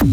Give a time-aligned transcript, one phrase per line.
[0.00, 0.06] Des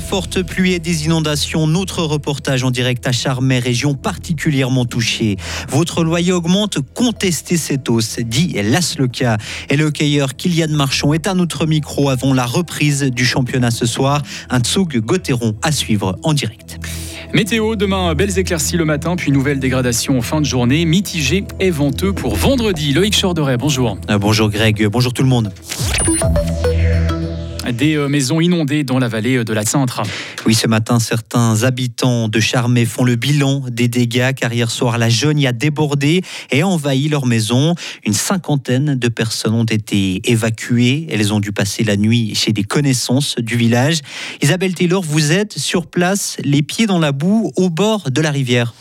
[0.00, 5.36] fortes pluies et des inondations, notre reportage en direct à Charmey, région particulièrement touchée.
[5.68, 9.38] Votre loyer augmente, contestez cette hausse, dit Lasloka.
[9.70, 13.86] Et le cueilleur Kylian Marchand est à notre micro avant la reprise du championnat ce
[13.86, 14.20] soir.
[14.50, 16.78] Un Tsug Gauthieron à suivre en direct.
[17.34, 21.70] Météo, demain, belles éclaircies le matin, puis nouvelle dégradation en fin de journée, mitigé et
[21.70, 22.92] venteux pour vendredi.
[22.92, 23.96] Loïc Chorderet, bonjour.
[24.10, 25.50] Euh, bonjour Greg, bonjour tout le monde.
[27.70, 30.02] Des euh, maisons inondées dans la vallée euh, de la Cintre.
[30.46, 34.98] Oui, ce matin, certains habitants de Charmey font le bilan des dégâts car hier soir,
[34.98, 37.76] la jeune y a débordé et envahi leur maison.
[38.04, 41.06] Une cinquantaine de personnes ont été évacuées.
[41.10, 44.00] Elles ont dû passer la nuit chez des connaissances du village.
[44.42, 48.32] Isabelle Taylor, vous êtes sur place, les pieds dans la boue, au bord de la
[48.32, 48.74] rivière.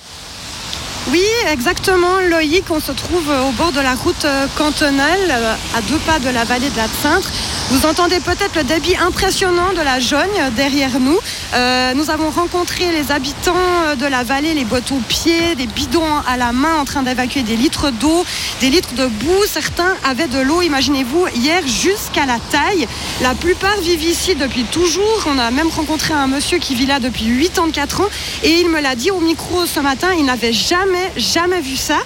[1.12, 2.64] Oui, exactement, Loïc.
[2.72, 4.26] On se trouve au bord de la route
[4.58, 5.32] cantonale,
[5.76, 7.32] à deux pas de la vallée de la Cintre.
[7.72, 11.18] Vous entendez peut-être le débit impressionnant de la Jogne derrière nous.
[11.54, 16.04] Euh, nous avons rencontré les habitants de la vallée, les boîtes aux pieds, des bidons
[16.28, 18.26] à la main en train d'évacuer des litres d'eau,
[18.60, 19.46] des litres de boue.
[19.48, 22.90] Certains avaient de l'eau, imaginez-vous, hier jusqu'à la taille.
[23.22, 25.26] La plupart vivent ici depuis toujours.
[25.28, 28.10] On a même rencontré un monsieur qui vit là depuis 84 ans
[28.44, 32.00] et il me l'a dit au micro ce matin, il n'avait jamais, jamais vu ça.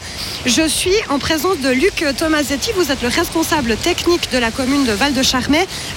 [0.45, 2.69] Je suis en présence de Luc Tomasetti.
[2.75, 4.91] Vous êtes le responsable technique de la commune de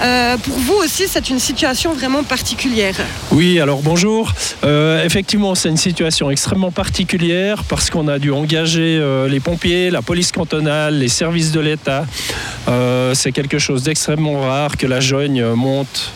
[0.01, 2.95] Euh, pour vous aussi, c'est une situation vraiment particulière.
[3.31, 4.33] Oui, alors bonjour.
[4.65, 9.91] Euh, effectivement, c'est une situation extrêmement particulière parce qu'on a dû engager euh, les pompiers,
[9.91, 12.07] la police cantonale, les services de l'État.
[13.15, 16.13] c'est quelque chose d'extrêmement rare que la Jogne monte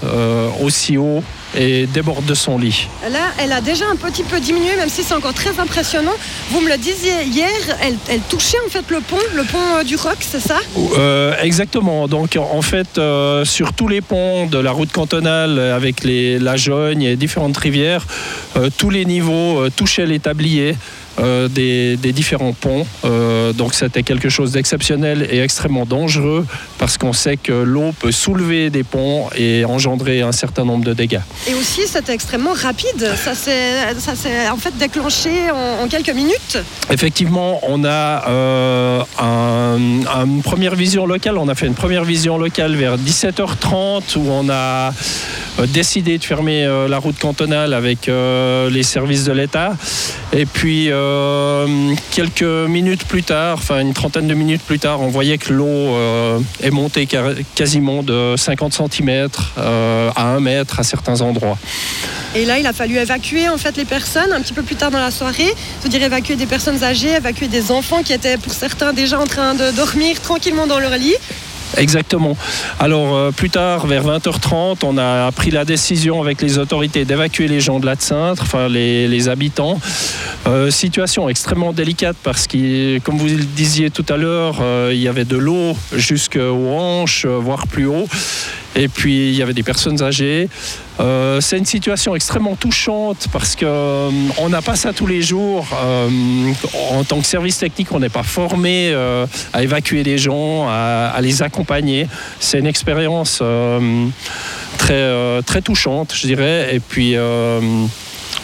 [0.61, 1.23] aussi haut
[1.57, 2.89] et déborde de son lit.
[3.11, 6.15] Là, elle a déjà un petit peu diminué, même si c'est encore très impressionnant.
[6.51, 7.51] Vous me le disiez hier,
[7.81, 10.61] elle, touchait en fait le pont, le pont du Roc, c'est ça?
[11.43, 12.09] Exactement.
[12.09, 13.01] Donc en fait,
[13.45, 18.07] sur tous les ponts de la route cantonale avec les, la Jogne et différentes rivières,
[18.57, 20.77] euh, tous les niveaux euh, touchaient les tabliers.
[21.21, 22.87] Euh, des, différents ponts.
[23.05, 26.47] Euh, donc c'était quelque chose d'exceptionnel et extrêmement dangereux
[26.79, 30.93] parce qu'on sait que l'eau peut soulever des ponts et engendrer un certain nombre de
[30.95, 31.21] dégâts.
[31.49, 33.11] Et aussi c'était extrêmement rapide.
[33.17, 36.59] Ça s'est en fait déclenché en, quelques minutes.
[36.91, 41.39] Effectivement, on a euh, une première vision locale.
[41.39, 44.93] On a fait une première vision locale vers 17h30 où on a
[45.67, 49.77] décidé de fermer la route cantonale avec les services de l'État.
[50.35, 55.09] Et puis euh, quelques minutes plus tard, enfin une trentaine de minutes plus tard, on
[55.09, 57.07] voyait que l'eau euh, est montée
[57.55, 59.29] quasiment de 50 cm
[59.59, 61.59] euh, à 1 mètre à certains endroits.
[62.35, 64.91] Et là, il a fallu évacuer en fait les personnes un petit peu plus tard
[64.91, 65.55] dans la soirée.
[65.81, 69.55] C'est-à-dire évacuer des personnes âgées, évacuer des enfants qui étaient pour certains déjà en train
[69.55, 71.17] de dormir tranquillement dans leur lit.
[71.77, 72.37] Exactement.
[72.79, 77.49] Alors euh, plus tard, vers 20h30, on a pris la décision avec les autorités d'évacuer
[77.49, 79.79] les gens de la Cintre, enfin les, habitants.
[80.49, 85.01] Euh, situation extrêmement délicate parce que, comme vous le disiez tout à l'heure, euh, il
[85.01, 88.09] y avait de l'eau jusqu'aux hanches, voire plus haut.
[88.75, 90.49] Et puis il y avait des personnes âgées.
[91.01, 95.67] Euh, c'est une situation extrêmement touchante parce qu'on euh, n'a pas ça tous les jours.
[95.75, 96.53] Euh,
[96.91, 98.95] en tant que service technique, on n'est pas formé
[99.53, 102.07] à évacuer les gens, à, les accompagner.
[102.41, 103.43] C'est une expérience
[104.79, 106.75] très, très touchante, je dirais.
[106.75, 107.17] Et puis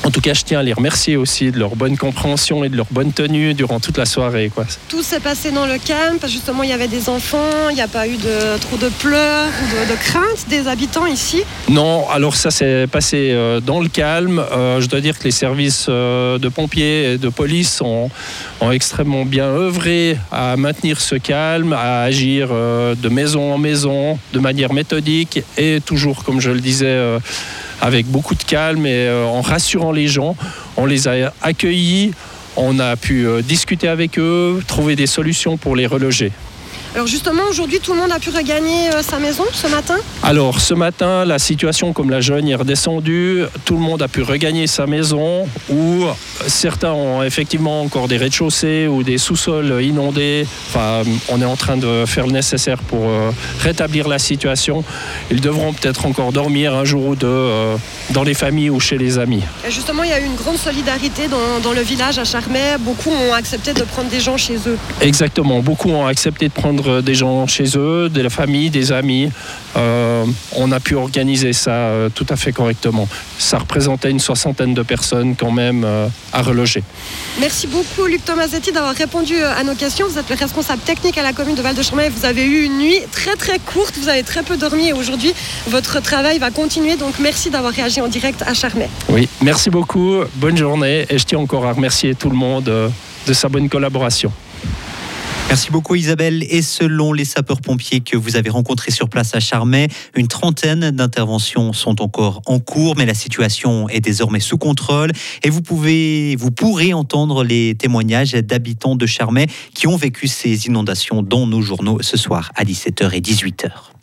[0.05, 2.77] en tout cas, je tiens à les remercier aussi de leur bonne compréhension et de
[2.77, 4.51] leur bonne tenue durant toute la soirée.
[4.55, 4.65] Quoi.
[4.89, 7.75] Tout s'est passé dans le calme, parce que justement, il y avait des enfants, il
[7.75, 12.09] n'y a pas eu de, trop de pleurs ou de, craintes des habitants ici Non,
[12.11, 14.39] alors ça s'est passé euh, dans le calme.
[14.39, 18.11] Euh, je dois dire que les services euh, de pompiers et de police ont,
[18.61, 24.39] ont, extrêmement bien œuvré à maintenir ce calme, à agir de maison en maison, de
[24.39, 27.19] manière méthodique et toujours, comme je le disais,
[27.81, 30.37] avec beaucoup de calme et euh, en rassurant les gens.
[30.77, 32.13] On les a accueillis,
[32.57, 36.33] on a pu euh, discuter avec eux, trouver des solutions pour les reloger.
[36.99, 39.95] Alors justement, aujourd'hui, tout le monde a pu regagner euh, sa maison ce matin?
[40.25, 44.23] Alors ce matin, la situation, comme la jeune est redescendue, tout le monde a pu
[44.23, 46.07] regagner sa maison, ou
[46.49, 50.45] certains ont effectivement encore des rez-de-chaussée ou des sous-sols inondés.
[50.67, 53.31] Enfin, on est en train de faire le nécessaire pour euh,
[53.61, 54.83] rétablir la situation.
[55.31, 57.77] Ils devront peut-être encore dormir un jour ou deux euh,
[58.11, 59.45] dans les familles ou chez les amis.
[59.69, 62.77] justement, il y a eu une grande solidarité dans, dans le village à Charmey.
[62.81, 64.77] Beaucoup ont accepté de prendre des gens chez eux.
[65.01, 68.93] Exactement, beaucoup ont accepté de prendre rejoindre des gens chez eux, de la famille, des
[68.93, 69.31] amis.
[69.77, 70.25] Euh,
[70.57, 73.09] on a pu organiser ça euh, tout à fait correctement.
[73.39, 75.87] Ça représentait une soixantaine de personnes quand même
[76.33, 76.83] à reloger.
[77.41, 80.07] Merci beaucoup Luc Tomasetti d'avoir répondu à nos questions.
[80.09, 82.11] Vous êtes le responsable technique à la commune de Val-de-Champagne.
[82.15, 85.33] Vous avez eu une nuit très très courte, vous avez très peu dormi et aujourd'hui
[85.69, 86.97] votre travail va continuer.
[86.97, 88.89] Donc merci d'avoir réagi en direct à Charmey.
[89.09, 92.65] Oui, merci beaucoup, bonne journée et je tiens encore à remercier tout le monde
[93.27, 94.33] de sa bonne collaboration.
[95.49, 96.45] Merci beaucoup Isabelle.
[96.51, 101.73] Et selon les sapeurs-pompiers que vous avez rencontrés sur place à Charmey, une trentaine d'interventions
[101.73, 105.11] sont encore en cours, mais la situation est désormais sous contrôle.
[105.43, 110.67] Et vous pouvez, vous pourrez entendre les témoignages d'habitants de Charmey qui ont vécu ces
[110.67, 113.98] inondations dans nos journaux ce soir à 17h et 18h.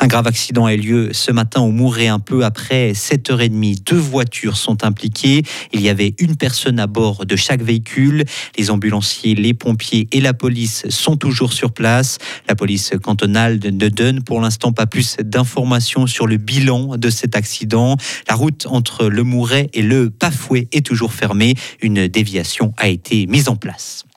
[0.00, 3.82] Un grave accident a eu lieu ce matin au Mouret un peu après 7h30.
[3.82, 5.42] Deux voitures sont impliquées.
[5.72, 8.24] Il y avait une personne à bord de chaque véhicule.
[8.56, 12.18] Les ambulanciers, les pompiers et la police sont toujours sur place.
[12.48, 17.34] La police cantonale ne donne pour l'instant pas plus d'informations sur le bilan de cet
[17.34, 17.96] accident.
[18.28, 21.54] La route entre le Mouret et le Pafouet est toujours fermée.
[21.82, 24.07] Une déviation a été mise en place.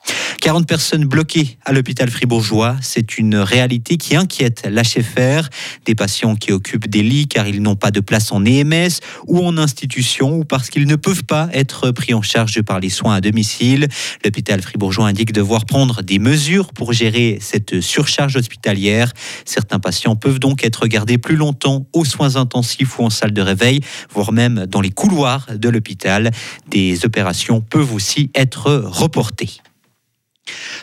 [0.42, 5.48] 40 personnes bloquées à l'hôpital fribourgeois, c'est une réalité qui inquiète l'HFR.
[5.84, 8.90] Des patients qui occupent des lits car ils n'ont pas de place en EMS
[9.28, 12.90] ou en institution ou parce qu'ils ne peuvent pas être pris en charge par les
[12.90, 13.86] soins à domicile.
[14.24, 19.12] L'hôpital fribourgeois indique devoir prendre des mesures pour gérer cette surcharge hospitalière.
[19.44, 23.42] Certains patients peuvent donc être gardés plus longtemps aux soins intensifs ou en salle de
[23.42, 23.80] réveil,
[24.12, 26.32] voire même dans les couloirs de l'hôpital.
[26.68, 29.60] Des opérations peuvent aussi être reportées.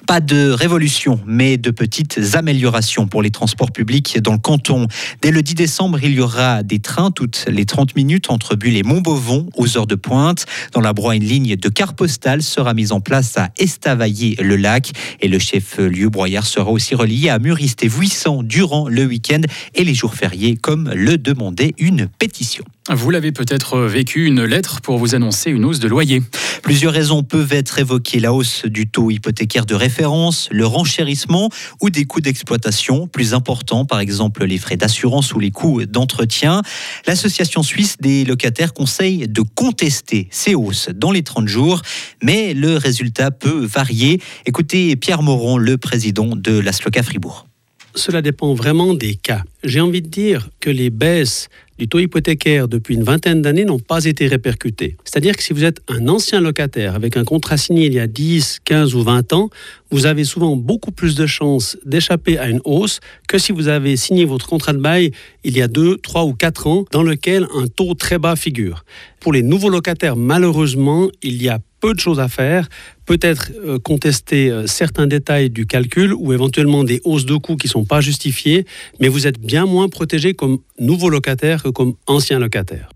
[0.08, 4.88] Pas de révolution, mais de petites améliorations pour les transports publics dans le canton.
[5.22, 8.78] Dès le 10 décembre, il y aura des trains toutes les 30 minutes entre Bulle
[8.78, 10.46] et Montbovon aux heures de pointe.
[10.74, 15.28] Dans la broie, une ligne de car postal sera mise en place à Estavayer-le-Lac et
[15.28, 19.42] le chef-lieu broyard sera aussi relié à Muriste et Vuissant durant le week-end
[19.76, 22.64] et les jours fériés comme le demandait une pétition.
[22.92, 26.24] Vous l'avez peut-être vécu, une lettre pour vous annoncer une hausse de loyer.
[26.64, 28.20] Plusieurs raisons peuvent être évoquées.
[28.20, 31.50] La hausse du taux hypothécaire de référence, le renchérissement
[31.82, 36.62] ou des coûts d'exploitation plus importants, par exemple les frais d'assurance ou les coûts d'entretien.
[37.08, 41.82] L'association suisse des locataires conseille de contester ces hausses dans les 30 jours,
[42.22, 44.22] mais le résultat peut varier.
[44.46, 47.48] Écoutez Pierre Moron, le président de la SLOCA Fribourg.
[47.96, 49.44] Cela dépend vraiment des cas.
[49.64, 51.50] J'ai envie de dire que les baisses
[51.80, 54.98] du taux hypothécaire depuis une vingtaine d'années n'ont pas été répercutés.
[55.06, 58.06] C'est-à-dire que si vous êtes un ancien locataire avec un contrat signé il y a
[58.06, 59.50] 10, 15 ou 20 ans,
[59.90, 63.00] vous avez souvent beaucoup plus de chances d'échapper à une hausse
[63.30, 65.12] que si vous avez signé votre contrat de bail
[65.46, 68.84] il y a 2, 3 ou 4 ans dans lequel un taux très bas figure.
[69.22, 72.68] Pour les nouveaux locataires, malheureusement, il y a peu de choses à faire,
[73.06, 77.68] peut-être euh, contester euh, certains détails du calcul ou éventuellement des hausses de coûts qui
[77.68, 78.66] ne sont pas justifiées,
[79.00, 82.90] mais vous êtes bien moins protégé comme nouveau locataire que comme ancien locataire.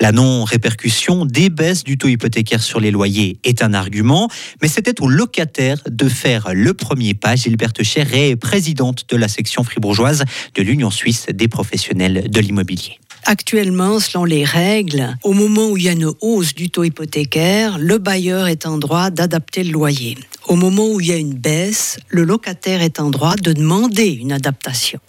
[0.00, 4.28] La non-répercussion des baisses du taux hypothécaire sur les loyers est un argument,
[4.60, 7.36] mais c'était aux locataires de faire le premier pas.
[7.36, 12.98] Gilberte Cher est présidente de la section fribourgeoise de l'Union suisse des professionnels de l'immobilier.
[13.26, 17.78] Actuellement, selon les règles, au moment où il y a une hausse du taux hypothécaire,
[17.78, 20.18] le bailleur est en droit d'adapter le loyer.
[20.46, 24.08] Au moment où il y a une baisse, le locataire est en droit de demander
[24.08, 25.00] une adaptation.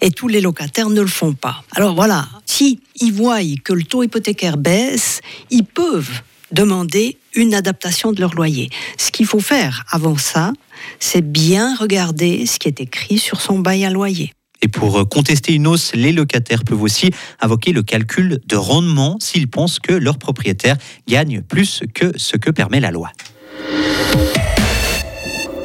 [0.00, 1.62] Et tous les locataires ne le font pas.
[1.76, 5.20] Alors voilà, si ils voient que le taux hypothécaire baisse,
[5.50, 8.68] ils peuvent demander une adaptation de leur loyer.
[8.98, 10.52] Ce qu'il faut faire avant ça,
[10.98, 14.32] c'est bien regarder ce qui est écrit sur son bail à loyer.
[14.64, 19.18] Et pour euh, contester une hausse, les locataires peuvent aussi invoquer le calcul de rendement
[19.20, 23.10] s'ils pensent que leur propriétaire gagne plus que ce que permet la loi.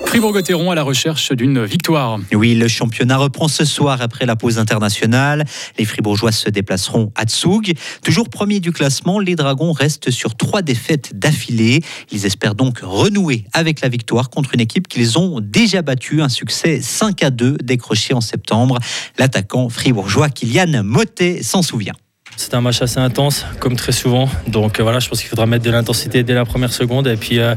[0.09, 2.17] Fribourg-Gotteron à la recherche d'une victoire.
[2.33, 5.45] Oui, le championnat reprend ce soir après la pause internationale.
[5.77, 7.77] Les Fribourgeois se déplaceront à Tsug.
[8.03, 11.83] Toujours premier du classement, les Dragons restent sur trois défaites d'affilée.
[12.11, 16.23] Ils espèrent donc renouer avec la victoire contre une équipe qu'ils ont déjà battue.
[16.23, 18.79] Un succès 5 à 2 décroché en septembre.
[19.19, 21.93] L'attaquant fribourgeois Kylian Motet s'en souvient.
[22.39, 24.29] C'est un match assez intense, comme très souvent.
[24.47, 27.17] Donc euh, voilà, je pense qu'il faudra mettre de l'intensité dès la première seconde et
[27.17, 27.53] puis euh,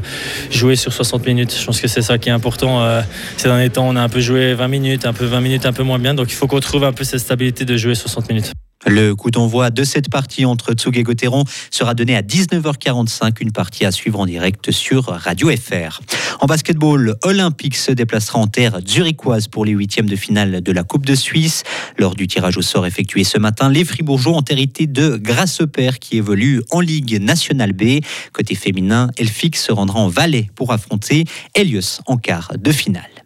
[0.51, 1.55] jouer sur 60 minutes.
[1.57, 2.83] Je pense que c'est ça qui est important.
[2.83, 3.01] Euh,
[3.37, 5.71] ces derniers temps, on a un peu joué 20 minutes, un peu 20 minutes, un
[5.71, 6.13] peu moins bien.
[6.13, 8.51] Donc il faut qu'on trouve un peu cette stabilité de jouer 60 minutes.
[8.85, 13.51] Le coup d'envoi de cette partie entre Tsug et Gauthieron sera donné à 19h45, une
[13.51, 16.01] partie à suivre en direct sur Radio FR.
[16.41, 20.83] En basketball, Olympique se déplacera en terre zurichoise pour les huitièmes de finale de la
[20.83, 21.63] Coupe de Suisse.
[21.97, 26.17] Lors du tirage au sort effectué ce matin, les Fribourgeois ont hérité de Grasseper qui
[26.17, 28.01] évolue en Ligue nationale B.
[28.33, 31.25] Côté féminin, Elfix se rendra en Valais pour affronter
[31.55, 33.22] Helios en quart de finale.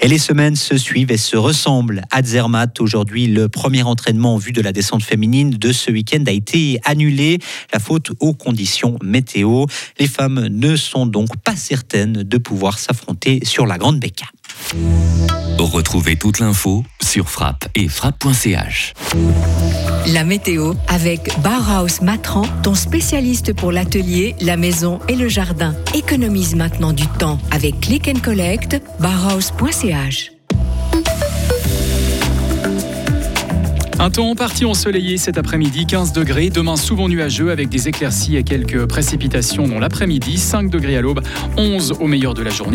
[0.00, 2.02] Et les semaines se suivent et se ressemblent.
[2.10, 6.24] À Zermatt, aujourd'hui, le premier entraînement en vue de la descente féminine de ce week-end
[6.26, 7.38] a été annulé.
[7.72, 9.66] La faute aux conditions météo.
[9.98, 14.26] Les femmes ne sont donc pas certaines de pouvoir s'affronter sur la Grande Becca.
[15.58, 18.94] Retrouvez toute l'info sur frappe et frappe.ch.
[20.08, 25.74] La météo avec Bauhaus Matran, ton spécialiste pour l'atelier, la maison et le jardin.
[25.94, 30.32] Économise maintenant du temps avec Click and Collect, bauhaus.ch.
[34.02, 36.48] Un temps en partie ensoleillé cet après-midi, 15 degrés.
[36.48, 41.20] Demain, souvent nuageux avec des éclaircies et quelques précipitations dans l'après-midi, 5 degrés à l'aube,
[41.58, 42.68] 11 au meilleur de la journée.